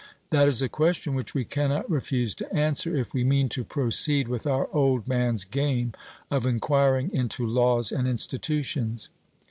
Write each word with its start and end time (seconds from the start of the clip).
That 0.31 0.47
is 0.47 0.63
a 0.63 0.67
question 0.67 1.13
which 1.13 1.35
we 1.35 1.45
cannot 1.45 1.87
refuse 1.87 2.33
to 2.33 2.51
answer, 2.51 2.95
if 2.97 3.13
we 3.13 3.23
mean 3.23 3.49
to 3.49 3.63
proceed 3.63 4.27
with 4.27 4.47
our 4.47 4.67
old 4.73 5.07
man's 5.07 5.45
game 5.45 5.93
of 6.31 6.43
enquiring 6.43 7.11
into 7.13 7.45
laws 7.45 7.91
and 7.91 8.07
institutions. 8.07 9.09